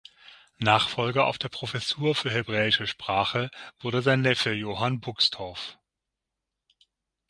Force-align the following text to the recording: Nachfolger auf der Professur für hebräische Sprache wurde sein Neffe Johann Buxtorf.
Nachfolger 0.57 1.27
auf 1.27 1.37
der 1.37 1.49
Professur 1.49 2.15
für 2.15 2.31
hebräische 2.31 2.87
Sprache 2.87 3.51
wurde 3.81 4.01
sein 4.01 4.21
Neffe 4.21 4.51
Johann 4.51 4.99
Buxtorf. 4.99 5.77